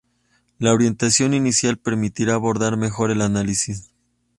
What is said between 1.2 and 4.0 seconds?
inicial permitirá abordar mejor el análisis.